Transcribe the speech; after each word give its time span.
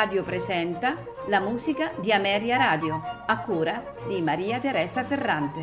Radio 0.00 0.24
presenta 0.24 0.96
la 1.28 1.40
musica 1.40 1.92
di 2.00 2.10
Ameria 2.10 2.56
Radio, 2.56 3.02
a 3.26 3.38
cura 3.42 3.96
di 4.08 4.22
Maria 4.22 4.58
Teresa 4.58 5.04
Ferrante. 5.04 5.60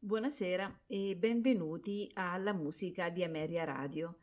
Buonasera 0.00 0.80
e 0.88 1.14
benvenuti 1.14 2.10
alla 2.14 2.52
musica 2.52 3.08
di 3.10 3.22
Ameria 3.22 3.62
Radio. 3.62 4.16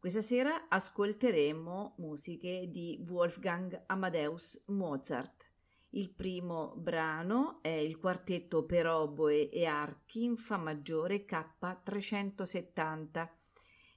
Questa 0.00 0.20
sera 0.20 0.66
ascolteremo 0.68 1.94
musiche 1.98 2.66
di 2.68 3.00
Wolfgang 3.08 3.84
Amadeus 3.86 4.60
Mozart. 4.66 5.51
Il 5.94 6.10
primo 6.10 6.72
brano 6.74 7.58
è 7.60 7.68
il 7.68 7.98
quartetto 7.98 8.64
per 8.64 8.86
oboe 8.86 9.50
e 9.50 9.66
archi 9.66 10.24
in 10.24 10.38
Fa 10.38 10.56
maggiore 10.56 11.26
K370 11.26 13.28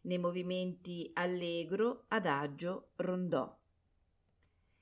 nei 0.02 0.18
movimenti 0.18 1.10
allegro, 1.14 2.04
adagio, 2.10 2.90
rondò. 2.98 3.58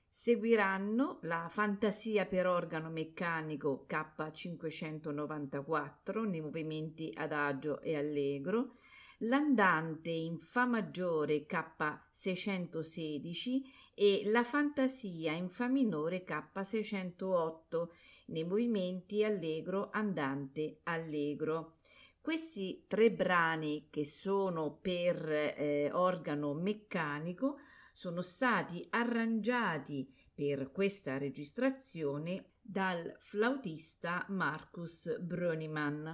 Seguiranno 0.07 1.19
la 1.21 1.47
Fantasia 1.51 2.25
per 2.25 2.47
organo 2.47 2.89
meccanico 2.89 3.85
K594 3.87 6.27
nei 6.27 6.41
movimenti 6.41 7.13
adagio 7.15 7.79
e 7.81 7.95
allegro, 7.95 8.77
l'andante 9.19 10.09
in 10.09 10.39
Fa 10.39 10.65
maggiore 10.65 11.45
K616 11.45 13.61
e 13.95 14.23
la 14.25 14.43
fantasia 14.43 15.33
in 15.33 15.49
Fa 15.49 15.67
minore 15.67 16.25
K608 16.25 17.89
nei 18.27 18.43
movimenti 18.43 19.23
allegro, 19.23 19.89
andante, 19.91 20.79
allegro. 20.83 21.77
Questi 22.21 22.85
tre 22.87 23.11
brani 23.11 23.87
che 23.89 24.05
sono 24.05 24.77
per 24.81 25.29
eh, 25.29 25.89
organo 25.91 26.53
meccanico 26.53 27.57
sono 27.91 28.21
stati 28.21 28.87
arrangiati 28.89 30.09
per 30.33 30.71
questa 30.71 31.17
registrazione 31.17 32.53
dal 32.61 33.13
flautista 33.19 34.25
Marcus 34.29 35.17
Brönimann 35.19 36.09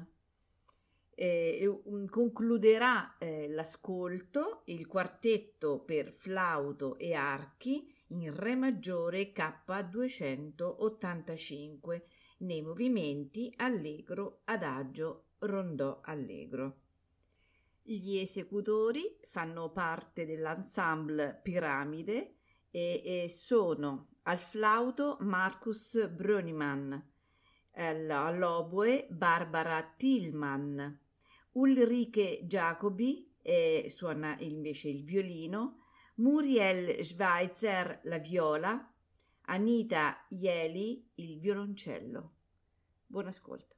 eh, 1.21 1.81
concluderà 2.09 3.17
eh, 3.17 3.49
l'ascolto 3.49 4.61
il 4.65 4.87
quartetto 4.87 5.81
per 5.81 6.13
flauto 6.13 6.97
e 6.97 7.13
archi 7.13 7.93
in 8.07 8.33
Re 8.33 8.55
maggiore 8.55 9.33
K285 9.33 12.01
nei 12.37 12.61
movimenti 12.61 13.53
allegro, 13.57 14.43
adagio, 14.45 15.25
rondò 15.39 15.99
allegro. 16.03 16.83
Gli 17.81 18.15
esecutori 18.17 19.17
fanno 19.23 19.71
parte 19.71 20.25
dell'ensemble 20.25 21.37
Piramide 21.43 22.35
e, 22.71 23.01
e 23.03 23.27
sono 23.27 24.11
al 24.23 24.37
flauto 24.37 25.17
Marcus 25.19 26.07
Brönimann, 26.07 26.95
all'oboe 27.73 29.05
Barbara 29.09 29.95
Tillmann, 29.97 30.79
Ulrike 31.53 32.41
Jacobi 32.43 33.33
eh, 33.41 33.87
suona 33.89 34.37
invece 34.39 34.89
il 34.89 35.03
violino, 35.03 35.85
Muriel 36.15 37.03
Schweitzer 37.03 38.01
la 38.03 38.17
viola, 38.17 38.93
Anita 39.43 40.25
Ieli 40.29 41.11
il 41.15 41.39
violoncello. 41.39 42.33
Buon 43.07 43.27
ascolto. 43.27 43.77